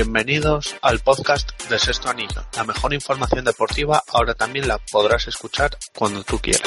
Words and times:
Bienvenidos 0.00 0.76
al 0.80 1.00
podcast 1.00 1.68
de 1.68 1.76
Sexto 1.76 2.08
Anillo. 2.08 2.42
La 2.56 2.62
mejor 2.62 2.94
información 2.94 3.44
deportiva 3.44 4.00
ahora 4.14 4.32
también 4.32 4.68
la 4.68 4.78
podrás 4.92 5.26
escuchar 5.26 5.70
cuando 5.92 6.22
tú 6.22 6.38
quieras. 6.38 6.62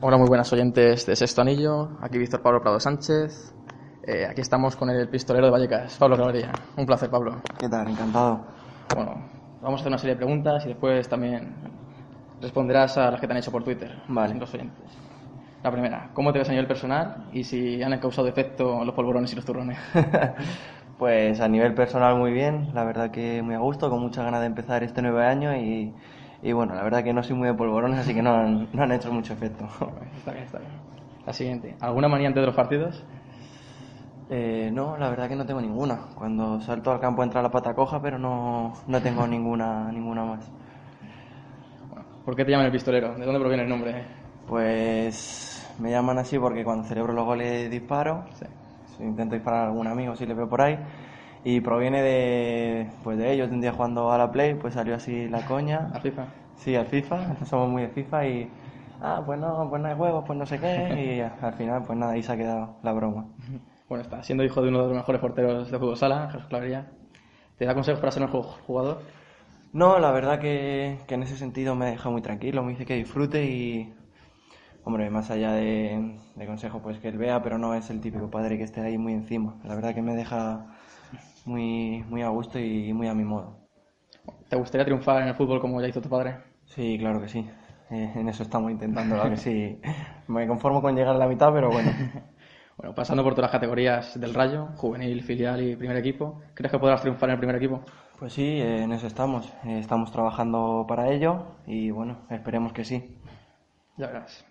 Hola, 0.00 0.16
muy 0.16 0.26
buenas 0.26 0.52
oyentes 0.52 1.06
de 1.06 1.14
Sexto 1.14 1.40
Anillo. 1.40 1.98
Aquí 2.02 2.18
Víctor 2.18 2.42
Pablo 2.42 2.60
Prado 2.60 2.80
Sánchez. 2.80 3.54
Eh, 4.08 4.26
aquí 4.28 4.40
estamos 4.40 4.74
con 4.74 4.90
el 4.90 5.08
pistolero 5.08 5.46
de 5.46 5.52
Vallecas, 5.52 5.96
Pablo 5.96 6.16
Clavería. 6.16 6.50
Un 6.76 6.84
placer, 6.84 7.08
Pablo. 7.08 7.40
¿Qué 7.60 7.68
tal? 7.68 7.86
Encantado. 7.86 8.44
Bueno, 8.92 9.30
vamos 9.62 9.78
a 9.78 9.82
hacer 9.82 9.86
una 9.86 9.98
serie 9.98 10.16
de 10.16 10.18
preguntas 10.18 10.64
y 10.64 10.70
después 10.70 11.08
también 11.08 11.54
responderás 12.40 12.98
a 12.98 13.12
las 13.12 13.20
que 13.20 13.28
te 13.28 13.32
han 13.34 13.38
hecho 13.38 13.52
por 13.52 13.62
Twitter. 13.62 14.02
Vale. 14.08 14.34
Los 14.34 14.52
oyentes. 14.52 15.09
La 15.62 15.70
primera, 15.70 16.08
¿cómo 16.14 16.32
te 16.32 16.38
ves 16.38 16.48
a 16.48 16.52
nivel 16.52 16.66
personal 16.66 17.28
y 17.32 17.44
si 17.44 17.82
han 17.82 17.98
causado 17.98 18.28
efecto 18.28 18.82
los 18.84 18.94
polvorones 18.94 19.32
y 19.32 19.36
los 19.36 19.44
turrones? 19.44 19.78
Pues 20.98 21.40
a 21.40 21.48
nivel 21.48 21.72
personal 21.72 22.16
muy 22.16 22.30
bien, 22.30 22.68
la 22.74 22.84
verdad 22.84 23.10
que 23.10 23.40
muy 23.40 23.54
a 23.54 23.58
gusto, 23.58 23.88
con 23.88 24.00
muchas 24.00 24.22
ganas 24.22 24.40
de 24.40 24.46
empezar 24.46 24.82
este 24.82 25.00
nuevo 25.00 25.18
año 25.18 25.56
y, 25.56 25.94
y 26.42 26.52
bueno, 26.52 26.74
la 26.74 26.82
verdad 26.82 27.02
que 27.02 27.14
no 27.14 27.22
soy 27.22 27.36
muy 27.36 27.48
de 27.48 27.54
polvorones, 27.54 28.00
así 28.00 28.12
que 28.12 28.20
no 28.22 28.34
han, 28.34 28.68
no 28.74 28.82
han 28.82 28.92
hecho 28.92 29.10
mucho 29.10 29.32
efecto. 29.32 29.66
está 30.18 30.32
bien, 30.32 30.44
está 30.44 30.58
bien. 30.58 30.70
La 31.24 31.32
siguiente, 31.32 31.76
¿alguna 31.80 32.08
manía 32.08 32.28
antes 32.28 32.42
de 32.42 32.46
los 32.46 32.54
partidos? 32.54 33.02
Eh, 34.28 34.70
no, 34.72 34.96
la 34.96 35.08
verdad 35.10 35.28
que 35.28 35.36
no 35.36 35.46
tengo 35.46 35.60
ninguna. 35.60 35.98
Cuando 36.14 36.60
salto 36.60 36.92
al 36.92 37.00
campo 37.00 37.22
entra 37.22 37.42
la 37.42 37.50
pata 37.50 37.74
coja, 37.74 38.00
pero 38.00 38.18
no, 38.18 38.74
no 38.86 39.00
tengo 39.00 39.26
ninguna, 39.26 39.90
ninguna 39.90 40.24
más. 40.24 40.50
¿Por 42.24 42.36
qué 42.36 42.44
te 42.44 42.50
llaman 42.50 42.66
el 42.66 42.72
pistolero? 42.72 43.14
¿De 43.14 43.24
dónde 43.24 43.40
proviene 43.40 43.64
el 43.64 43.68
nombre? 43.68 44.04
Pues 44.50 45.64
me 45.78 45.92
llaman 45.92 46.18
así 46.18 46.36
porque 46.36 46.64
cuando 46.64 46.82
celebro 46.82 47.12
los 47.12 47.24
goles 47.24 47.70
disparo. 47.70 48.24
Sí. 48.34 48.46
Intento 48.98 49.36
disparar 49.36 49.60
a 49.60 49.66
algún 49.68 49.86
amigo 49.86 50.16
si 50.16 50.26
le 50.26 50.34
veo 50.34 50.48
por 50.48 50.60
ahí. 50.60 50.76
Y 51.44 51.60
proviene 51.60 52.02
de, 52.02 52.90
pues 53.04 53.16
de 53.16 53.32
ellos, 53.32 53.48
de 53.48 53.54
un 53.54 53.60
día 53.60 53.72
jugando 53.72 54.10
a 54.10 54.18
la 54.18 54.32
Play, 54.32 54.54
pues 54.54 54.74
salió 54.74 54.96
así 54.96 55.28
la 55.28 55.46
coña. 55.46 55.92
¿A 55.94 56.00
FIFA? 56.00 56.26
Sí, 56.56 56.74
al 56.74 56.86
FIFA, 56.86 57.36
somos 57.46 57.68
muy 57.70 57.82
de 57.82 57.88
FIFA 57.90 58.26
y... 58.26 58.50
Ah, 59.00 59.22
pues 59.24 59.38
no, 59.38 59.68
pues 59.70 59.80
no 59.80 59.88
hay 59.88 59.94
juegos, 59.94 60.24
pues 60.26 60.36
no 60.36 60.44
sé 60.44 60.58
qué. 60.58 61.00
Y 61.00 61.44
al 61.44 61.52
final, 61.54 61.84
pues 61.86 61.96
nada, 61.96 62.12
ahí 62.12 62.22
se 62.24 62.32
ha 62.32 62.36
quedado 62.36 62.76
la 62.82 62.92
broma. 62.92 63.26
Bueno, 63.88 64.04
está 64.04 64.22
siendo 64.22 64.44
hijo 64.44 64.62
de 64.62 64.68
uno 64.68 64.82
de 64.82 64.86
los 64.86 64.96
mejores 64.98 65.20
porteros 65.20 65.68
de 65.68 65.76
fútbol 65.76 65.96
sala, 65.96 66.28
Jesús 66.30 66.46
Clavería. 66.46 66.92
¿Te 67.58 67.64
da 67.64 67.74
consejos 67.74 67.98
para 67.98 68.12
ser 68.12 68.22
mejor 68.22 68.44
jugador? 68.64 69.02
No, 69.72 69.98
la 69.98 70.12
verdad 70.12 70.38
que, 70.38 70.98
que 71.08 71.14
en 71.14 71.24
ese 71.24 71.36
sentido 71.36 71.74
me 71.74 71.86
deja 71.86 72.08
muy 72.08 72.22
tranquilo, 72.22 72.62
me 72.62 72.70
dice 72.70 72.86
que 72.86 72.94
disfrute 72.94 73.44
y, 73.46 73.92
hombre, 74.84 75.10
más 75.10 75.30
allá 75.30 75.52
de, 75.52 76.18
de 76.36 76.46
consejo, 76.46 76.80
pues 76.82 76.98
que 76.98 77.08
él 77.08 77.18
vea, 77.18 77.42
pero 77.42 77.58
no 77.58 77.74
es 77.74 77.90
el 77.90 78.00
típico 78.00 78.30
padre 78.30 78.58
que 78.58 78.64
esté 78.64 78.80
ahí 78.80 78.98
muy 78.98 79.12
encima. 79.14 79.56
La 79.64 79.74
verdad 79.74 79.94
que 79.94 80.02
me 80.02 80.14
deja 80.14 80.66
muy, 81.46 82.04
muy 82.08 82.22
a 82.22 82.28
gusto 82.30 82.58
y 82.58 82.92
muy 82.92 83.08
a 83.08 83.14
mi 83.14 83.24
modo. 83.24 83.58
¿Te 84.50 84.56
gustaría 84.56 84.84
triunfar 84.84 85.22
en 85.22 85.28
el 85.28 85.34
fútbol 85.34 85.60
como 85.60 85.80
ya 85.80 85.88
hizo 85.88 86.02
tu 86.02 86.08
padre? 86.10 86.36
Sí, 86.64 86.96
claro 86.98 87.20
que 87.20 87.28
sí. 87.28 87.46
Eh, 87.90 88.12
en 88.14 88.28
eso 88.28 88.42
estamos 88.42 88.70
intentando, 88.70 89.16
la 89.16 89.28
que 89.30 89.36
sí. 89.36 89.80
Me 90.28 90.46
conformo 90.46 90.80
con 90.80 90.94
llegar 90.96 91.14
a 91.16 91.18
la 91.18 91.26
mitad, 91.28 91.52
pero 91.52 91.70
bueno. 91.70 91.96
Bueno, 92.76 92.94
pasando 92.94 93.22
por 93.22 93.34
todas 93.34 93.48
las 93.50 93.52
categorías 93.52 94.18
del 94.18 94.32
Rayo, 94.34 94.68
juvenil, 94.76 95.22
filial 95.22 95.62
y 95.62 95.76
primer 95.76 95.96
equipo, 95.98 96.40
¿crees 96.54 96.72
que 96.72 96.78
podrás 96.78 97.02
triunfar 97.02 97.28
en 97.28 97.34
el 97.34 97.38
primer 97.38 97.56
equipo? 97.56 97.82
Pues 98.18 98.34
sí, 98.34 98.42
eh, 98.60 98.82
en 98.84 98.92
eso 98.92 99.06
estamos. 99.08 99.52
Eh, 99.64 99.80
estamos 99.80 100.12
trabajando 100.12 100.84
para 100.88 101.10
ello 101.10 101.56
y 101.66 101.90
bueno, 101.90 102.18
esperemos 102.30 102.72
que 102.72 102.84
sí. 102.84 103.16
Ya 103.96 104.06
verás. 104.08 104.44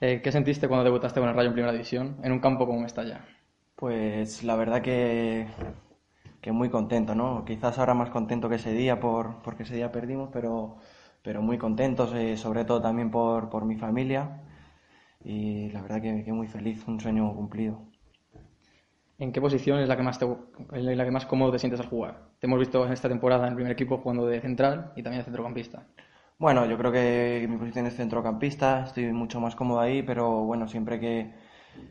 Eh, 0.00 0.22
¿Qué 0.22 0.32
sentiste 0.32 0.66
cuando 0.66 0.84
debutaste 0.84 1.20
con 1.20 1.28
el 1.28 1.34
Rayo 1.34 1.48
en 1.48 1.54
primera 1.54 1.72
división, 1.72 2.16
en 2.22 2.32
un 2.32 2.40
campo 2.40 2.66
como 2.66 2.80
Mestalla? 2.80 3.20
Pues 3.76 4.42
la 4.44 4.56
verdad 4.56 4.80
que, 4.80 5.46
que 6.40 6.52
muy 6.52 6.70
contento, 6.70 7.14
¿no? 7.14 7.44
Quizás 7.44 7.78
ahora 7.78 7.92
más 7.94 8.08
contento 8.10 8.48
que 8.48 8.54
ese 8.56 8.72
día 8.72 8.98
por, 8.98 9.42
porque 9.42 9.64
ese 9.64 9.76
día 9.76 9.92
perdimos, 9.92 10.30
pero, 10.32 10.78
pero 11.22 11.42
muy 11.42 11.58
contentos, 11.58 12.14
eh, 12.14 12.36
sobre 12.38 12.64
todo 12.64 12.80
también 12.80 13.10
por, 13.10 13.50
por 13.50 13.66
mi 13.66 13.76
familia 13.76 14.40
y 15.22 15.70
la 15.70 15.82
verdad 15.82 16.00
que, 16.00 16.24
que 16.24 16.32
muy 16.32 16.46
feliz, 16.48 16.86
un 16.88 16.98
sueño 17.00 17.34
cumplido. 17.34 17.82
¿En 19.18 19.32
qué 19.32 19.40
posición 19.42 19.80
es 19.80 19.88
la 19.88 19.96
que 19.98 20.02
más 20.02 20.18
te, 20.18 20.26
la 20.72 21.04
que 21.04 21.10
más 21.10 21.26
cómodo 21.26 21.52
te 21.52 21.58
sientes 21.58 21.78
al 21.80 21.88
jugar? 21.88 22.30
Te 22.38 22.46
hemos 22.46 22.58
visto 22.58 22.86
en 22.86 22.92
esta 22.92 23.08
temporada 23.10 23.44
en 23.44 23.50
el 23.50 23.54
primer 23.54 23.72
equipo 23.72 23.98
jugando 23.98 24.26
de 24.26 24.40
central 24.40 24.92
y 24.96 25.02
también 25.02 25.20
de 25.20 25.24
centrocampista. 25.24 25.86
Bueno, 26.40 26.66
yo 26.66 26.76
creo 26.78 26.90
que 26.90 27.46
mi 27.48 27.56
posición 27.56 27.86
es 27.86 27.94
centrocampista, 27.96 28.84
estoy 28.86 29.12
mucho 29.12 29.40
más 29.40 29.54
cómodo 29.54 29.78
ahí, 29.80 30.02
pero 30.02 30.42
bueno, 30.44 30.66
siempre 30.68 30.98
que, 30.98 31.32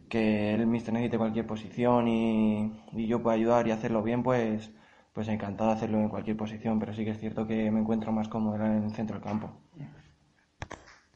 que 0.10 0.54
el 0.56 0.68
míster 0.68 0.94
necesite 0.94 1.18
cualquier 1.20 1.48
posición 1.48 2.08
y, 2.08 2.74
y 2.94 3.08
yo 3.08 3.22
pueda 3.24 3.36
ayudar 3.38 3.68
y 3.68 3.72
hacerlo 3.72 4.04
bien, 4.04 4.24
pues, 4.24 4.72
pues 5.14 5.28
encantado 5.30 5.70
de 5.72 5.78
hacerlo 5.78 6.00
en 6.00 6.10
cualquier 6.10 6.38
posición, 6.38 6.80
pero 6.80 6.94
sí 6.94 7.06
que 7.06 7.12
es 7.12 7.20
cierto 7.20 7.48
que 7.48 7.72
me 7.72 7.80
encuentro 7.82 8.12
más 8.12 8.28
cómodo 8.30 8.56
en 8.58 8.84
el 8.86 8.92
centro 8.96 9.16
del 9.18 9.24
campo. 9.24 9.52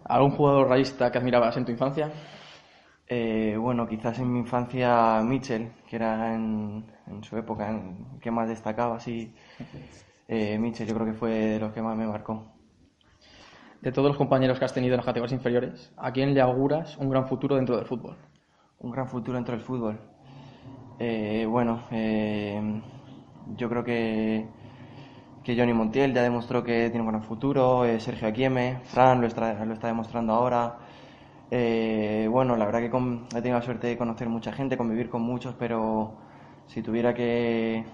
¿Algún 0.05 0.31
jugador 0.31 0.69
rayista 0.69 1.11
que 1.11 1.17
admirabas 1.17 1.57
en 1.57 1.65
tu 1.65 1.71
infancia? 1.71 2.11
Eh, 3.07 3.55
bueno, 3.59 3.87
quizás 3.87 4.17
en 4.19 4.31
mi 4.31 4.39
infancia 4.39 5.21
Mitchell, 5.23 5.71
que 5.89 5.95
era 5.97 6.33
en, 6.33 6.85
en 7.07 7.23
su 7.23 7.37
época 7.37 7.69
en 7.69 8.19
que 8.19 8.31
más 8.31 8.47
destacaba, 8.49 8.99
sí. 8.99 9.33
Eh, 10.27 10.57
Mitchell 10.59 10.87
yo 10.87 10.95
creo 10.95 11.07
que 11.07 11.13
fue 11.13 11.31
de 11.31 11.59
los 11.59 11.73
que 11.73 11.81
más 11.81 11.97
me 11.97 12.07
marcó. 12.07 12.53
De 13.83 13.91
todos 13.91 14.07
los 14.07 14.17
compañeros 14.17 14.57
que 14.57 14.65
has 14.65 14.73
tenido 14.73 14.93
en 14.93 14.97
las 14.97 15.05
categorías 15.05 15.33
inferiores, 15.39 15.91
¿a 15.97 16.11
quién 16.11 16.33
le 16.33 16.41
auguras 16.41 16.97
un 16.97 17.09
gran 17.09 17.27
futuro 17.27 17.55
dentro 17.55 17.75
del 17.77 17.85
fútbol? 17.85 18.15
Un 18.79 18.91
gran 18.91 19.07
futuro 19.07 19.35
dentro 19.35 19.53
del 19.55 19.63
fútbol. 19.63 19.99
Eh, 20.99 21.45
bueno, 21.49 21.81
eh, 21.91 22.81
yo 23.57 23.69
creo 23.69 23.83
que, 23.83 24.45
que 25.43 25.57
Johnny 25.57 25.73
Montiel 25.73 26.13
ya 26.13 26.23
demostró 26.23 26.63
que 26.63 26.89
tiene 26.89 27.01
un 27.01 27.09
gran 27.09 27.23
futuro, 27.23 27.85
eh, 27.85 27.99
Sergio 27.99 28.27
Aquieme, 28.29 28.79
Fran 28.85 29.21
lo 29.21 29.27
está, 29.27 29.53
demostrando 29.87 30.33
ahora. 30.33 30.77
Bueno, 32.29 32.55
la 32.57 32.65
verdad 32.65 32.79
que 32.81 32.89
con- 32.89 33.25
he 33.31 33.41
tenido 33.41 33.59
la 33.59 33.65
suerte 33.65 33.87
de 33.87 33.97
conocer 33.97 34.27
mucha 34.29 34.51
gente, 34.51 34.77
convivir 34.77 35.09
con 35.09 35.21
muchos, 35.21 35.55
pero 35.55 36.13
si 36.67 36.81
tuviera 36.81 37.13
que, 37.13 37.85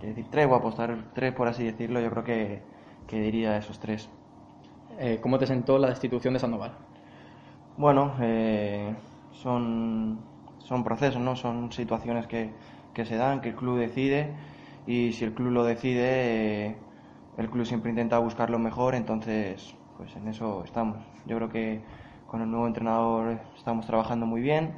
que 0.00 0.06
decir 0.08 0.26
tres 0.30 0.46
o 0.48 0.54
apostar 0.54 0.96
tres, 1.14 1.32
por 1.34 1.48
así 1.48 1.64
decirlo, 1.64 2.00
yo 2.00 2.10
creo 2.10 2.24
que, 2.24 2.62
que 3.06 3.20
diría 3.20 3.56
esos 3.56 3.78
tres. 3.80 4.08
Eh, 4.98 5.18
¿Cómo 5.20 5.38
te 5.38 5.46
sentó 5.46 5.78
la 5.78 5.88
destitución 5.88 6.34
de 6.34 6.40
Sandoval? 6.40 6.72
Bueno, 7.76 8.14
eh, 8.20 8.94
son, 9.32 10.18
son 10.58 10.84
procesos, 10.84 11.20
¿no? 11.20 11.34
Son 11.36 11.72
situaciones 11.72 12.26
que, 12.26 12.50
que 12.94 13.04
se 13.04 13.16
dan, 13.16 13.40
que 13.40 13.50
el 13.50 13.54
club 13.56 13.78
decide 13.78 14.34
y 14.86 15.12
si 15.12 15.24
el 15.24 15.32
club 15.34 15.50
lo 15.52 15.64
decide, 15.64 16.66
eh, 16.66 16.76
el 17.38 17.48
club 17.50 17.64
siempre 17.64 17.90
intenta 17.90 18.18
buscar 18.18 18.50
lo 18.50 18.58
mejor, 18.58 18.94
entonces 18.94 19.74
pues 19.96 20.14
en 20.16 20.28
eso 20.28 20.62
estamos. 20.64 20.98
Yo 21.26 21.36
creo 21.36 21.48
que 21.48 21.80
con 22.26 22.42
el 22.42 22.50
nuevo 22.50 22.66
entrenador 22.66 23.40
estamos 23.56 23.86
trabajando 23.86 24.26
muy 24.26 24.42
bien, 24.42 24.72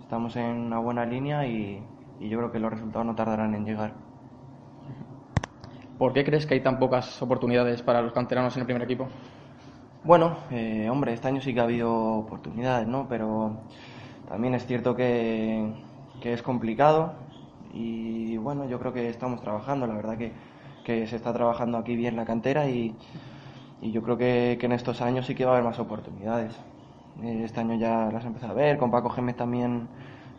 estamos 0.00 0.36
en 0.36 0.44
una 0.46 0.78
buena 0.78 1.04
línea 1.04 1.46
y, 1.46 1.82
y 2.18 2.28
yo 2.28 2.38
creo 2.38 2.52
que 2.52 2.58
los 2.58 2.72
resultados 2.72 3.06
no 3.06 3.14
tardarán 3.14 3.54
en 3.54 3.64
llegar. 3.64 3.94
¿Por 5.98 6.12
qué 6.14 6.24
crees 6.24 6.46
que 6.46 6.54
hay 6.54 6.60
tan 6.62 6.78
pocas 6.78 7.20
oportunidades 7.22 7.82
para 7.82 8.00
los 8.00 8.12
canteranos 8.12 8.56
en 8.56 8.60
el 8.62 8.66
primer 8.66 8.82
equipo? 8.82 9.08
Bueno, 10.04 10.36
eh, 10.50 10.88
hombre, 10.90 11.12
este 11.12 11.28
año 11.28 11.40
sí 11.40 11.52
que 11.54 11.60
ha 11.60 11.64
habido 11.64 11.92
oportunidades, 11.94 12.88
¿no? 12.88 13.06
Pero 13.08 13.52
también 14.28 14.54
es 14.54 14.66
cierto 14.66 14.96
que, 14.96 15.72
que 16.20 16.32
es 16.32 16.42
complicado 16.42 17.12
y 17.74 18.36
bueno, 18.38 18.66
yo 18.68 18.78
creo 18.80 18.92
que 18.92 19.08
estamos 19.08 19.40
trabajando, 19.42 19.86
la 19.86 19.94
verdad 19.94 20.16
que, 20.18 20.32
que 20.84 21.06
se 21.06 21.16
está 21.16 21.32
trabajando 21.32 21.78
aquí 21.78 21.96
bien 21.96 22.16
la 22.16 22.24
cantera 22.24 22.68
y, 22.68 22.94
yo 23.82 24.02
creo 24.02 24.16
que, 24.18 24.58
que 24.60 24.66
en 24.66 24.72
estos 24.72 25.00
años 25.02 25.26
sí 25.26 25.34
que 25.34 25.44
va 25.44 25.52
a 25.52 25.54
haber 25.56 25.64
más 25.66 25.78
oportunidades. 25.78 26.54
Eh, 27.22 27.42
Este 27.44 27.60
año 27.60 27.76
ya 27.76 28.10
las 28.12 28.24
he 28.24 28.28
empezado 28.28 28.52
a 28.52 28.56
ver, 28.56 28.78
con 28.78 28.90
Paco 28.90 29.10
Gémez 29.10 29.36
también, 29.36 29.88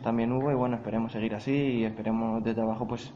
también 0.02 0.32
hubo 0.32 0.50
y 0.52 0.54
bueno, 0.54 0.76
esperemos 0.76 1.12
seguir 1.12 1.34
así 1.34 1.52
y 1.52 1.84
esperemos 1.84 2.42
desde 2.44 2.62
abajo, 2.62 2.86
pues 2.88 3.12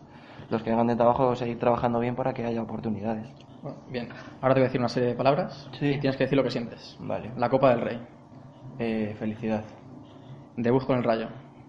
los 0.50 0.62
que 0.62 0.72
hagan 0.72 0.88
desde 0.88 1.02
abajo 1.02 1.34
seguir 1.36 1.58
trabajando 1.58 2.00
bien 2.00 2.16
para 2.16 2.34
que 2.34 2.44
haya 2.44 2.62
oportunidades. 2.62 3.26
Bueno, 3.66 3.80
bien, 3.90 4.08
ahora 4.40 4.54
te 4.54 4.60
voy 4.60 4.66
a 4.66 4.68
decir 4.68 4.80
una 4.80 4.88
serie 4.88 5.08
de 5.08 5.14
palabras 5.16 5.68
Sí. 5.72 5.86
y 5.86 5.98
tienes 5.98 6.16
que 6.16 6.22
decir 6.22 6.36
lo 6.36 6.44
que 6.44 6.52
sientes. 6.52 6.96
Vale. 7.00 7.32
La 7.36 7.48
Copa 7.48 7.70
del 7.70 7.80
Rey. 7.80 8.00
Eh, 8.78 9.16
felicidad. 9.18 9.64
Debut 10.56 10.86
con 10.86 10.98
el 10.98 11.02
Rayo. 11.02 11.26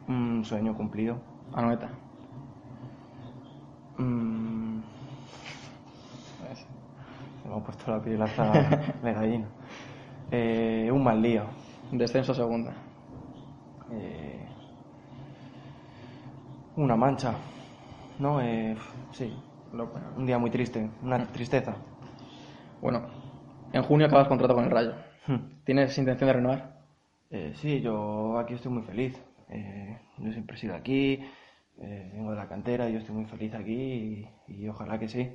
Un 0.08 0.46
sueño 0.46 0.76
cumplido. 0.78 1.18
Anoeta. 1.56 1.90
Mm, 3.98 4.80
se 6.54 7.50
me 7.50 7.56
ha 7.56 7.60
puesto 7.64 7.92
la 7.92 8.00
piel 8.00 8.22
hasta 8.22 8.52
de 9.02 9.14
gallina. 9.14 9.48
Eh, 10.30 10.90
un 10.94 11.04
mal 11.04 11.20
lío. 11.20 11.46
Descenso 11.92 12.32
a 12.34 12.36
segunda. 12.36 12.74
Eh, 13.92 14.46
una 16.76 16.96
mancha. 16.96 17.34
¿No? 18.20 18.40
Eh, 18.40 18.78
sí. 19.14 19.36
Un 20.16 20.28
día 20.28 20.38
muy 20.38 20.52
triste. 20.52 20.92
Una 21.02 21.26
tristeza. 21.26 21.74
Bueno, 22.82 23.02
en 23.74 23.82
junio 23.84 24.08
acabas 24.08 24.28
contrato 24.28 24.54
con 24.54 24.66
el 24.66 24.72
Rayo. 24.72 24.94
Hmm. 25.26 25.64
¿Tienes 25.64 25.98
intención 25.98 26.28
de 26.28 26.34
renovar? 26.34 26.78
Eh, 27.32 27.54
sí, 27.56 27.82
yo 27.82 28.38
aquí 28.38 28.54
estoy 28.54 28.72
muy 28.72 28.84
feliz. 28.84 29.20
Eh, 29.50 29.98
yo 30.18 30.32
siempre 30.32 30.56
he 30.56 30.60
sido 30.60 30.76
aquí, 30.76 31.20
eh, 31.80 32.12
vengo 32.14 32.32
de 32.32 32.38
la 32.38 32.48
cantera, 32.48 32.88
yo 32.90 33.00
estoy 33.00 33.16
muy 33.16 33.26
feliz 33.26 33.54
aquí 33.56 33.74
y, 33.74 34.30
y 34.48 34.68
ojalá 34.70 35.00
que 35.00 35.08
sí. 35.08 35.32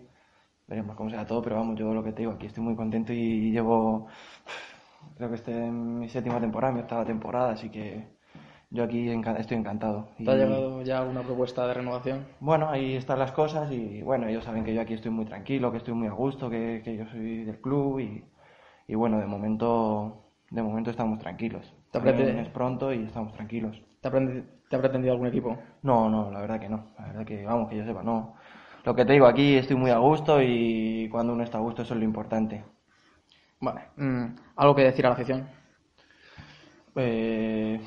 Veremos 0.69 0.97
cómo 0.97 1.11
será 1.11 1.27
todo, 1.27 1.43
pero 1.43 1.57
vamos, 1.57 1.77
yo 1.79 1.93
lo 1.93 2.05
que 2.05 2.13
te 2.13 2.23
digo, 2.23 2.33
aquí 2.33 2.47
estoy 2.47 2.63
muy 2.63 2.77
contento 2.77 3.13
y 3.13 3.51
llevo, 3.51 4.07
creo 5.17 5.29
que 5.29 5.35
este 5.35 5.67
es 5.67 5.73
mi 5.73 6.09
séptima 6.09 6.41
temporada, 6.41 6.73
mi 6.73 6.81
octava 6.81 7.05
temporada, 7.05 7.53
así 7.53 7.71
que 7.71 8.07
yo 8.73 8.85
aquí 8.85 9.09
enca- 9.11 9.39
estoy 9.39 9.57
encantado. 9.59 10.09
¿Te 10.25 10.31
ha 10.31 10.35
Y, 10.35 10.39
llegado 10.39 10.83
ya 10.83 11.03
una 11.03 11.23
propuesta 11.23 11.67
de 11.67 11.75
renovación? 11.75 12.27
Bueno, 12.41 12.69
ahí 12.71 12.95
están 12.97 13.19
las 13.19 13.33
cosas 13.33 13.71
y 13.71 14.03
bueno, 14.03 14.27
ellos 14.29 14.45
saben 14.45 14.65
que 14.65 14.75
yo 14.75 14.81
aquí 14.81 14.95
estoy 14.95 15.11
muy 15.11 15.25
tranquilo, 15.25 15.71
que 15.71 15.79
estoy 15.79 15.95
muy 15.95 16.09
a 16.09 16.13
gusto, 16.13 16.49
que, 16.51 16.81
que 16.85 16.97
yo 16.97 17.07
soy 17.07 17.45
del 17.45 17.61
club 17.61 18.01
y, 18.01 18.25
y 18.89 18.95
bueno, 18.95 19.19
de 19.19 19.27
momento, 19.27 20.25
de 20.51 20.63
momento 20.63 20.91
estamos 20.91 21.19
tranquilos. 21.19 21.65
Te 21.93 21.99
También 21.99 22.17
apetece- 22.19 22.41
es 22.43 22.49
pronto 22.49 22.93
y 22.93 23.05
estamos 23.05 23.33
tranquilos. 23.35 23.81
¿Te 24.01 24.09
ha, 24.09 24.11
¿Te 24.11 24.77
ha 24.77 24.81
pretendido 24.81 25.13
algún 25.13 25.29
equipo? 25.29 25.57
No, 25.83 26.09
no, 26.09 26.31
la 26.31 26.41
verdad 26.41 26.59
que 26.59 26.69
no. 26.69 26.87
La 26.99 27.07
verdad 27.09 27.25
que, 27.27 27.45
vamos, 27.45 27.69
que 27.69 27.77
yo 27.77 27.85
sepa, 27.85 28.03
no. 28.03 28.35
Lo 28.85 28.95
que 28.97 29.05
te 29.05 29.13
digo, 29.13 29.27
aquí 29.27 29.55
estoy 29.57 29.77
muy 29.77 29.91
a 29.91 29.99
gusto 29.99 30.43
y 30.43 31.09
cuando 31.11 31.35
uno 31.35 31.45
está 31.45 31.59
a 31.59 31.61
gusto 31.61 31.83
eso 31.83 31.95
es 31.95 32.01
lo 32.01 32.05
importante. 32.05 32.65
Vale. 33.61 33.83
mm, 33.97 34.25
¿Algo 34.57 34.75
que 34.75 34.83
decir 34.83 35.07
a 35.07 35.11
la 35.11 35.15
afición? 35.15 35.47
Eh, 36.97 37.81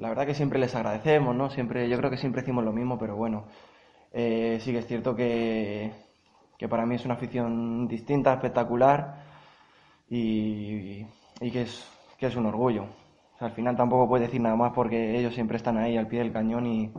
la 0.00 0.08
verdad 0.10 0.26
que 0.26 0.34
siempre 0.34 0.58
les 0.58 0.74
agradecemos, 0.74 1.34
¿no? 1.36 1.50
Siempre, 1.50 1.88
yo 1.88 1.96
creo 1.98 2.10
que 2.10 2.16
siempre 2.16 2.42
decimos 2.42 2.64
lo 2.64 2.72
mismo, 2.72 2.98
pero 2.98 3.16
bueno, 3.16 3.46
eh, 4.12 4.58
sí 4.62 4.72
que 4.72 4.78
es 4.78 4.86
cierto 4.86 5.14
que, 5.16 5.92
que 6.58 6.68
para 6.68 6.86
mí 6.86 6.96
es 6.96 7.04
una 7.04 7.14
afición 7.14 7.88
distinta, 7.88 8.34
espectacular 8.34 9.24
y, 10.08 11.06
y 11.40 11.50
que, 11.52 11.62
es, 11.62 11.86
que 12.18 12.26
es 12.26 12.36
un 12.36 12.46
orgullo. 12.46 12.84
O 13.34 13.38
sea, 13.38 13.48
al 13.48 13.54
final 13.54 13.76
tampoco 13.76 14.08
puedes 14.08 14.28
decir 14.28 14.40
nada 14.40 14.56
más 14.56 14.72
porque 14.74 15.18
ellos 15.18 15.34
siempre 15.34 15.56
están 15.58 15.78
ahí 15.78 15.96
al 15.96 16.08
pie 16.08 16.20
del 16.20 16.32
cañón 16.32 16.66
y, 16.66 16.92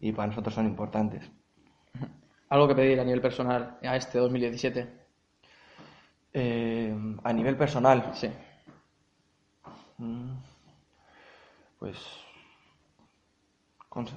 y 0.00 0.12
para 0.12 0.28
nosotros 0.28 0.54
son 0.54 0.66
importantes. 0.66 1.30
¿Algo 2.54 2.66
que 2.68 2.74
pedir 2.74 2.98
a 3.00 3.04
nivel 3.04 3.20
personal 3.20 3.78
a 3.82 3.96
este 3.96 4.18
2017? 4.18 4.80
Eh, 6.32 6.94
a 7.24 7.32
nivel 7.32 7.56
personal, 7.56 8.10
Sí. 8.14 8.28
Mm, 10.00 10.36
Pues. 11.78 11.96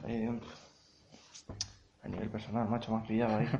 Eh, 0.07 0.39
a 2.03 2.07
nivel 2.07 2.29
personal, 2.29 2.67
macho, 2.69 2.95
has 2.95 3.07
pillado 3.07 3.37
ahí. 3.37 3.47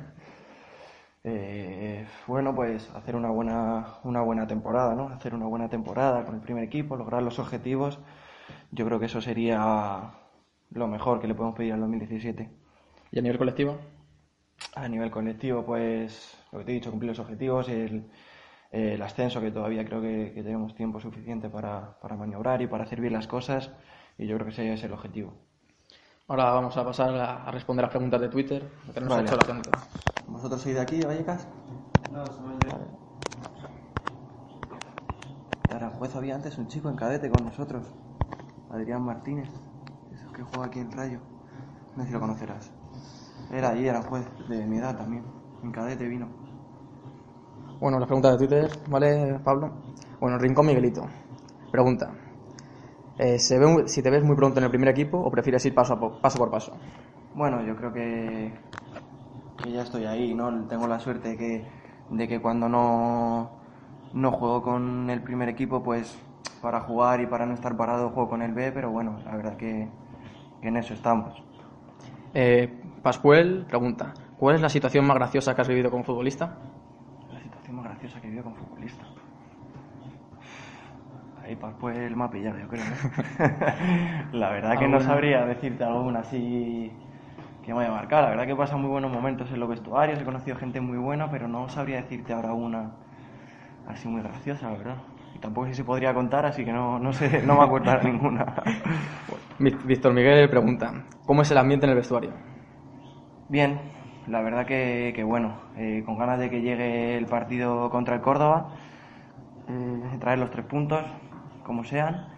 Eh, 1.22 2.06
bueno, 2.26 2.54
pues 2.54 2.88
hacer 2.94 3.14
una 3.14 3.28
buena, 3.28 3.98
una 4.04 4.22
buena 4.22 4.46
temporada, 4.46 4.94
¿no? 4.94 5.08
Hacer 5.08 5.34
una 5.34 5.44
buena 5.44 5.68
temporada 5.68 6.24
con 6.24 6.34
el 6.34 6.40
primer 6.40 6.64
equipo, 6.64 6.96
lograr 6.96 7.22
los 7.22 7.38
objetivos. 7.38 7.98
Yo 8.70 8.86
creo 8.86 8.98
que 8.98 9.04
eso 9.04 9.20
sería 9.20 10.12
lo 10.70 10.88
mejor 10.88 11.20
que 11.20 11.28
le 11.28 11.34
podemos 11.34 11.56
pedir 11.56 11.74
al 11.74 11.80
2017. 11.80 12.48
¿Y 13.12 13.18
a 13.18 13.22
nivel 13.22 13.36
colectivo? 13.36 13.76
A 14.74 14.88
nivel 14.88 15.10
colectivo, 15.10 15.62
pues 15.62 16.38
lo 16.52 16.60
que 16.60 16.64
te 16.64 16.70
he 16.72 16.74
dicho, 16.76 16.90
cumplir 16.90 17.10
los 17.10 17.18
objetivos, 17.18 17.68
el, 17.68 18.10
el 18.70 19.02
ascenso, 19.02 19.42
que 19.42 19.50
todavía 19.50 19.84
creo 19.84 20.00
que, 20.00 20.32
que 20.34 20.42
tenemos 20.42 20.74
tiempo 20.74 21.00
suficiente 21.00 21.50
para, 21.50 21.98
para 22.00 22.16
maniobrar 22.16 22.62
y 22.62 22.66
para 22.66 22.84
hacer 22.84 23.00
bien 23.00 23.12
las 23.12 23.26
cosas, 23.26 23.70
y 24.16 24.26
yo 24.26 24.36
creo 24.36 24.46
que 24.46 24.52
ese 24.52 24.72
es 24.72 24.84
el 24.84 24.92
objetivo. 24.92 25.34
Ahora 26.30 26.52
vamos 26.52 26.76
a 26.76 26.84
pasar 26.84 27.12
a, 27.16 27.42
a 27.42 27.50
responder 27.50 27.82
las 27.82 27.90
preguntas 27.90 28.20
de 28.20 28.28
Twitter 28.28 28.70
que 28.94 29.00
nos 29.00 29.10
ha 29.10 29.16
Vale. 29.16 29.26
hecho 29.26 29.36
la 29.36 29.44
gente. 29.52 29.70
¿Vosotros 30.28 30.60
sois 30.62 30.76
de 30.76 30.80
aquí, 30.80 30.98
de 30.98 31.06
Vallecas? 31.06 31.48
No. 32.12 32.22
De 35.68 35.74
Aranjuez 35.74 36.14
había 36.14 36.36
antes 36.36 36.56
un 36.56 36.68
chico 36.68 36.88
en 36.88 36.94
cadete 36.94 37.28
con 37.28 37.44
nosotros, 37.44 37.82
Adrián 38.70 39.02
Martínez, 39.02 39.48
ese 40.14 40.24
que 40.32 40.44
juega 40.44 40.66
aquí 40.66 40.78
en 40.78 40.92
Rayo. 40.92 41.18
No 41.96 42.02
sé 42.04 42.06
si 42.10 42.14
lo 42.14 42.20
conocerás. 42.20 42.70
Era 43.52 43.70
allí, 43.70 43.88
Aranjuez, 43.88 44.24
de 44.48 44.64
mi 44.66 44.78
edad 44.78 44.96
también, 44.96 45.24
en 45.64 45.72
cadete 45.72 46.06
vino. 46.06 46.28
Bueno, 47.80 47.98
las 47.98 48.06
preguntas 48.06 48.38
de 48.38 48.38
Twitter, 48.38 48.70
¿vale, 48.88 49.40
Pablo? 49.42 49.72
Bueno, 50.20 50.38
Rincón 50.38 50.66
Miguelito. 50.66 51.02
Pregunta. 51.72 52.12
Eh, 53.22 53.38
¿se 53.38 53.58
ve 53.58 53.86
si 53.86 54.02
te 54.02 54.08
ves 54.08 54.24
muy 54.24 54.34
pronto 54.34 54.60
en 54.60 54.64
el 54.64 54.70
primer 54.70 54.88
equipo 54.88 55.18
o 55.18 55.30
prefieres 55.30 55.66
ir 55.66 55.74
paso, 55.74 55.92
a 55.92 56.22
paso 56.22 56.38
por 56.38 56.50
paso? 56.50 56.72
Bueno, 57.34 57.62
yo 57.66 57.76
creo 57.76 57.92
que, 57.92 58.50
que 59.58 59.72
ya 59.72 59.82
estoy 59.82 60.06
ahí, 60.06 60.32
¿no? 60.32 60.66
Tengo 60.68 60.88
la 60.88 60.98
suerte 60.98 61.28
de 61.28 61.36
que, 61.36 61.64
de 62.08 62.28
que 62.28 62.40
cuando 62.40 62.66
no, 62.66 63.50
no 64.14 64.32
juego 64.32 64.62
con 64.62 65.10
el 65.10 65.20
primer 65.20 65.50
equipo, 65.50 65.82
pues 65.82 66.18
para 66.62 66.80
jugar 66.80 67.20
y 67.20 67.26
para 67.26 67.44
no 67.44 67.52
estar 67.52 67.76
parado 67.76 68.08
juego 68.08 68.30
con 68.30 68.40
el 68.40 68.54
B, 68.54 68.72
pero 68.72 68.90
bueno, 68.90 69.18
la 69.26 69.36
verdad 69.36 69.56
que, 69.58 69.86
que 70.62 70.68
en 70.68 70.78
eso 70.78 70.94
estamos. 70.94 71.42
Eh, 72.32 72.72
Pascuel 73.02 73.66
pregunta. 73.68 74.14
¿Cuál 74.38 74.54
es 74.56 74.62
la 74.62 74.70
situación 74.70 75.06
más 75.06 75.16
graciosa 75.16 75.54
que 75.54 75.60
has 75.60 75.68
vivido 75.68 75.90
como 75.90 76.04
futbolista? 76.04 76.56
La 77.34 77.42
situación 77.42 77.76
más 77.76 77.84
graciosa 77.84 78.18
que 78.18 78.28
he 78.28 78.30
vivido 78.30 78.44
con 78.44 78.54
futbolista. 78.54 79.04
Ahí 81.42 81.56
pues 81.56 81.96
el 81.96 82.20
ha 82.20 82.30
pillado, 82.30 82.58
yo 82.58 82.68
creo. 82.68 82.84
la 84.32 84.50
verdad 84.50 84.78
que 84.78 84.88
no 84.88 85.00
sabría 85.00 85.44
decirte 85.46 85.84
alguna 85.84 86.20
así 86.20 86.92
que 87.64 87.74
me 87.74 87.80
haya 87.80 87.92
marcado. 87.92 88.22
La 88.22 88.30
verdad 88.30 88.46
que 88.46 88.56
pasan 88.56 88.80
muy 88.80 88.90
buenos 88.90 89.10
momentos 89.12 89.50
en 89.50 89.60
los 89.60 89.68
vestuarios, 89.68 90.20
he 90.20 90.24
conocido 90.24 90.56
gente 90.56 90.80
muy 90.80 90.98
buena, 90.98 91.30
pero 91.30 91.48
no 91.48 91.68
sabría 91.68 91.96
decirte 91.96 92.32
ahora 92.32 92.52
una 92.52 92.92
así 93.86 94.08
muy 94.08 94.22
graciosa, 94.22 94.70
la 94.70 94.78
verdad. 94.78 94.96
Y 95.34 95.38
tampoco 95.38 95.68
sé 95.68 95.74
si 95.74 95.82
podría 95.82 96.12
contar, 96.12 96.44
así 96.46 96.64
que 96.64 96.72
no, 96.72 96.98
no 96.98 97.12
sé, 97.12 97.42
no 97.42 97.56
me 97.56 97.64
acuerdo 97.64 97.92
de 97.92 98.04
ninguna. 98.04 98.46
Víctor 99.58 100.12
Miguel 100.12 100.48
pregunta. 100.48 101.04
¿Cómo 101.26 101.42
es 101.42 101.50
el 101.50 101.58
ambiente 101.58 101.86
en 101.86 101.90
el 101.90 101.96
vestuario? 101.96 102.32
Bien, 103.48 103.80
la 104.26 104.40
verdad 104.42 104.66
que, 104.66 105.12
que 105.14 105.22
bueno, 105.22 105.54
eh, 105.76 106.02
con 106.06 106.18
ganas 106.18 106.38
de 106.38 106.50
que 106.50 106.62
llegue 106.62 107.16
el 107.16 107.26
partido 107.26 107.90
contra 107.90 108.14
el 108.14 108.20
Córdoba, 108.20 108.70
eh, 109.68 110.16
traer 110.18 110.38
los 110.38 110.50
tres 110.50 110.64
puntos, 110.66 111.02
como 111.64 111.84
sean, 111.84 112.28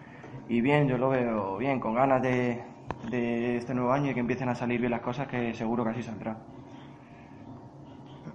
y 0.47 0.61
bien, 0.61 0.87
yo 0.87 0.97
lo 0.97 1.09
veo 1.09 1.57
bien, 1.57 1.79
con 1.79 1.93
ganas 1.95 2.21
de, 2.21 2.63
de 3.09 3.57
este 3.57 3.73
nuevo 3.73 3.91
año 3.93 4.11
y 4.11 4.13
que 4.13 4.19
empiecen 4.21 4.49
a 4.49 4.55
salir 4.55 4.79
bien 4.79 4.91
las 4.91 5.01
cosas, 5.01 5.27
que 5.27 5.53
seguro 5.53 5.83
que 5.83 5.91
así 5.91 6.03
saldrá. 6.03 6.37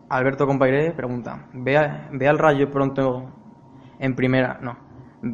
Alberto 0.09 0.47
Compairé 0.47 0.91
pregunta. 0.93 1.47
¿Ve, 1.53 1.77
a- 1.77 2.09
ve 2.13 2.29
al 2.29 2.39
Rayo 2.39 2.71
pronto 2.71 3.31
en 3.99 4.15
primera? 4.15 4.59
No. 4.61 4.77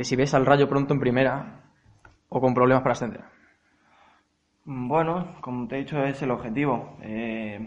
Si 0.04 0.16
ves 0.16 0.34
al 0.34 0.46
Rayo 0.46 0.68
pronto 0.68 0.94
en 0.94 1.00
primera 1.00 1.60
o 2.28 2.40
con 2.40 2.54
problemas 2.54 2.82
para 2.82 2.92
ascender. 2.92 3.24
Bueno, 4.64 5.36
como 5.40 5.68
te 5.68 5.76
he 5.76 5.78
dicho, 5.80 6.02
es 6.04 6.20
el 6.22 6.30
objetivo. 6.30 6.96
Eh, 7.02 7.58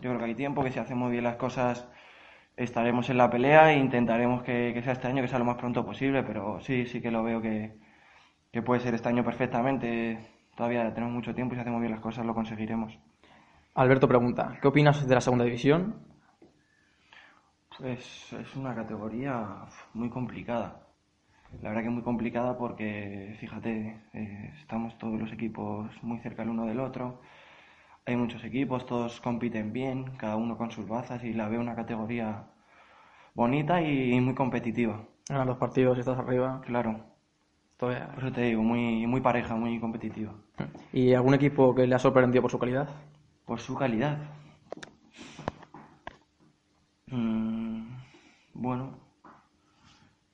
yo 0.00 0.10
creo 0.10 0.18
que 0.18 0.24
hay 0.26 0.34
tiempo, 0.34 0.62
que 0.62 0.70
si 0.70 0.78
hacemos 0.78 1.10
bien 1.10 1.24
las 1.24 1.36
cosas 1.36 1.88
estaremos 2.56 3.10
en 3.10 3.18
la 3.18 3.30
pelea 3.30 3.72
e 3.72 3.78
intentaremos 3.78 4.42
que, 4.42 4.72
que 4.74 4.82
sea 4.82 4.92
este 4.92 5.08
año, 5.08 5.22
que 5.22 5.28
sea 5.28 5.38
lo 5.38 5.44
más 5.44 5.56
pronto 5.56 5.84
posible, 5.84 6.22
pero 6.22 6.60
sí, 6.60 6.86
sí 6.86 7.00
que 7.00 7.10
lo 7.10 7.22
veo 7.22 7.40
que, 7.40 7.76
que 8.52 8.62
puede 8.62 8.80
ser 8.80 8.94
este 8.94 9.08
año 9.08 9.24
perfectamente. 9.24 10.18
Todavía 10.56 10.92
tenemos 10.94 11.14
mucho 11.14 11.34
tiempo 11.34 11.54
y 11.54 11.56
si 11.56 11.62
hacemos 11.62 11.80
bien 11.80 11.92
las 11.92 12.00
cosas 12.00 12.24
lo 12.24 12.34
conseguiremos. 12.34 12.98
Alberto 13.74 14.06
pregunta. 14.06 14.56
¿Qué 14.62 14.68
opinas 14.68 15.06
de 15.06 15.14
la 15.14 15.20
segunda 15.20 15.44
división? 15.44 15.96
Pues 17.76 18.32
es 18.32 18.54
una 18.54 18.72
categoría 18.74 19.66
muy 19.94 20.08
complicada. 20.08 20.80
La 21.60 21.70
verdad 21.70 21.82
que 21.82 21.90
muy 21.90 22.02
complicada 22.02 22.56
porque, 22.56 23.36
fíjate, 23.40 24.00
eh, 24.12 24.52
estamos 24.60 24.96
todos 24.98 25.20
los 25.20 25.32
equipos 25.32 25.90
muy 26.02 26.18
cerca 26.20 26.42
el 26.42 26.50
uno 26.50 26.66
del 26.66 26.78
otro. 26.78 27.20
Hay 28.06 28.16
muchos 28.16 28.44
equipos, 28.44 28.84
todos 28.84 29.20
compiten 29.20 29.72
bien, 29.72 30.04
cada 30.18 30.36
uno 30.36 30.58
con 30.58 30.70
sus 30.70 30.86
bazas 30.86 31.24
y 31.24 31.32
la 31.32 31.48
veo 31.48 31.60
una 31.60 31.74
categoría 31.74 32.44
bonita 33.34 33.80
y 33.80 34.20
muy 34.20 34.34
competitiva. 34.34 35.02
Ganas 35.28 35.46
los 35.46 35.56
partidos 35.56 35.98
estás 35.98 36.18
arriba. 36.18 36.60
Claro, 36.66 37.00
ya- 37.80 38.08
por 38.14 38.24
eso 38.24 38.32
te 38.32 38.42
digo, 38.42 38.62
muy, 38.62 39.06
muy 39.06 39.20
pareja, 39.22 39.54
muy 39.56 39.80
competitiva. 39.80 40.34
¿Y 40.92 41.14
algún 41.14 41.34
equipo 41.34 41.74
que 41.74 41.86
le 41.86 41.94
ha 41.94 41.98
sorprendido 41.98 42.42
por 42.42 42.50
su 42.50 42.58
calidad? 42.58 42.88
Por 43.46 43.58
su 43.60 43.74
calidad. 43.74 44.18
Mm, 47.06 47.86
bueno, 48.52 48.98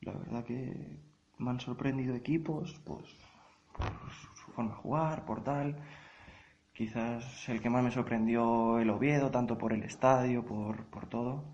la 0.00 0.12
verdad 0.12 0.44
que 0.44 0.98
me 1.38 1.50
han 1.50 1.60
sorprendido 1.60 2.14
equipos, 2.16 2.80
pues 2.84 3.04
por 3.76 4.10
su 4.12 4.52
forma 4.52 4.70
de 4.72 4.76
jugar, 4.76 5.24
por 5.24 5.42
tal. 5.44 5.76
Quizás 6.80 7.46
el 7.50 7.60
que 7.60 7.68
más 7.68 7.84
me 7.84 7.90
sorprendió 7.90 8.78
el 8.78 8.88
Oviedo, 8.88 9.30
tanto 9.30 9.58
por 9.58 9.74
el 9.74 9.82
estadio, 9.82 10.46
por, 10.46 10.86
por 10.86 11.04
todo. 11.10 11.44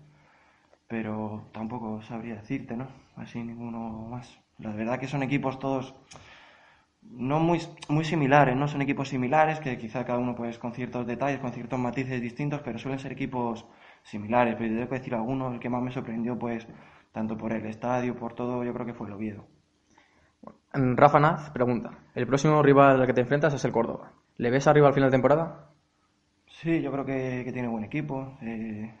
Pero 0.87 1.49
tampoco 1.51 2.01
sabría 2.01 2.35
decirte, 2.35 2.77
¿no? 2.77 2.87
Así 3.17 3.43
ninguno 3.43 4.07
más. 4.09 4.39
La 4.57 4.71
verdad 4.71 4.97
que 4.97 5.07
son 5.09 5.23
equipos 5.23 5.59
todos 5.59 5.93
no 7.01 7.41
muy, 7.41 7.59
muy 7.89 8.05
similares, 8.05 8.55
¿no? 8.55 8.69
Son 8.69 8.81
equipos 8.81 9.09
similares 9.09 9.59
que 9.59 9.77
quizá 9.77 10.05
cada 10.05 10.17
uno 10.17 10.33
pues 10.33 10.57
con 10.59 10.71
ciertos 10.71 11.05
detalles, 11.05 11.41
con 11.41 11.51
ciertos 11.51 11.77
matices 11.77 12.21
distintos, 12.21 12.61
pero 12.63 12.79
suelen 12.79 12.99
ser 12.99 13.11
equipos 13.11 13.65
similares. 14.03 14.55
Pero 14.57 14.75
tengo 14.75 14.87
que 14.87 14.99
decir 14.99 15.13
alguno, 15.13 15.51
el 15.51 15.59
que 15.59 15.69
más 15.69 15.83
me 15.83 15.91
sorprendió 15.91 16.39
pues 16.39 16.65
tanto 17.11 17.37
por 17.37 17.51
el 17.51 17.65
estadio, 17.65 18.15
por 18.15 18.33
todo, 18.33 18.63
yo 18.63 18.73
creo 18.73 18.85
que 18.85 18.93
fue 18.93 19.07
el 19.07 19.13
Oviedo. 19.15 19.45
Rafa 20.71 21.19
Naz 21.19 21.49
pregunta, 21.49 21.91
el 22.15 22.25
próximo 22.25 22.63
rival 22.63 23.01
al 23.01 23.07
que 23.07 23.13
te 23.13 23.21
enfrentas 23.21 23.53
es 23.53 23.65
el 23.65 23.73
Córdoba. 23.73 24.13
¿Le 24.37 24.49
ves 24.51 24.67
arriba 24.67 24.87
al 24.87 24.93
final 24.93 25.09
de 25.09 25.15
temporada? 25.15 25.69
Sí, 26.61 26.81
yo 26.81 26.91
creo 26.91 27.05
que, 27.05 27.49
tiene 27.51 27.67
buen 27.67 27.83
equipo. 27.83 28.37
Eh, 28.41 28.93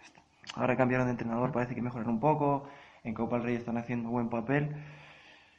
ahora 0.55 0.75
cambiaron 0.75 1.07
de 1.07 1.11
entrenador, 1.11 1.51
parece 1.51 1.75
que 1.75 1.81
mejoran 1.81 2.09
un 2.09 2.19
poco. 2.19 2.67
En 3.03 3.13
Copa 3.13 3.37
del 3.37 3.45
Rey 3.45 3.55
están 3.55 3.77
haciendo 3.77 4.09
buen 4.09 4.29
papel. 4.29 4.75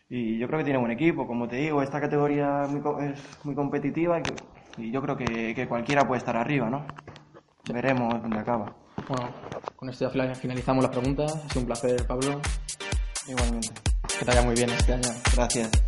Y 0.09 0.39
yo 0.39 0.47
creo 0.47 0.59
que 0.59 0.65
tiene 0.65 0.79
buen 0.79 0.93
equipo. 0.93 1.27
Como 1.27 1.49
te 1.49 1.57
digo, 1.57 1.83
esta 1.83 2.01
categoría 2.01 2.63
es 3.03 3.45
muy 3.45 3.55
competitiva 3.55 4.21
y, 4.79 4.91
yo 4.91 5.03
creo 5.03 5.17
que, 5.17 5.55
que, 5.55 5.67
cualquiera 5.67 6.07
puede 6.07 6.19
estar 6.19 6.37
arriba, 6.37 6.71
¿no? 6.71 6.85
Veremos 7.73 8.21
dónde 8.23 8.39
acaba. 8.39 8.77
Bueno, 9.09 9.29
con 9.77 9.89
esto 9.89 10.13
ya 10.13 10.35
finalizamos 10.35 10.85
las 10.85 10.93
preguntas. 10.93 11.35
Ha 11.35 11.49
sido 11.49 11.61
un 11.61 11.67
placer, 11.67 12.07
Pablo. 12.07 12.41
Igualmente. 13.27 13.69
Que 14.19 14.25
te 14.25 14.25
vaya 14.25 14.43
muy 14.43 14.55
bien 14.55 14.71
este 14.71 14.95
año. 14.95 15.09
Gracias. 15.35 15.88